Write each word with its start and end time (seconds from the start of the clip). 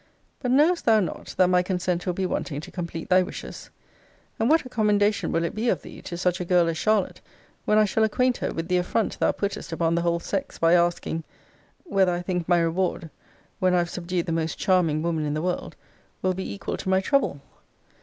But 0.39 0.49
knowest 0.49 0.85
thou 0.85 0.99
not, 0.99 1.35
that 1.37 1.47
my 1.47 1.61
consent 1.61 2.07
will 2.07 2.13
be 2.13 2.25
wanting 2.25 2.59
to 2.61 2.71
complete 2.71 3.07
thy 3.07 3.21
wishes? 3.21 3.69
And 4.39 4.49
what 4.49 4.65
a 4.65 4.67
commendation 4.69 5.31
will 5.31 5.43
it 5.43 5.53
be 5.53 5.69
of 5.69 5.83
thee 5.83 6.01
to 6.01 6.17
such 6.17 6.39
a 6.41 6.43
girl 6.43 6.67
as 6.69 6.79
Charlotte, 6.79 7.21
when 7.65 7.77
I 7.77 7.85
shall 7.85 8.03
acquaint 8.03 8.37
her 8.37 8.51
with 8.51 8.67
the 8.67 8.77
affront 8.79 9.19
thou 9.19 9.31
puttest 9.31 9.71
upon 9.71 9.93
the 9.93 10.01
whole 10.01 10.19
sex, 10.19 10.57
by 10.57 10.73
asking, 10.73 11.23
Whether 11.83 12.13
I 12.13 12.23
think 12.23 12.47
my 12.49 12.57
reward, 12.59 13.11
when 13.59 13.75
I 13.75 13.77
have 13.77 13.91
subdued 13.91 14.25
the 14.25 14.31
most 14.31 14.57
charming 14.57 15.03
woman 15.03 15.23
in 15.23 15.35
the 15.35 15.41
world, 15.43 15.75
will 16.23 16.33
be 16.33 16.51
equal 16.51 16.77
to 16.77 16.89
my 16.89 16.99
trouble? 16.99 17.39